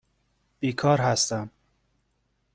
[0.59, 1.49] بیکار هستم.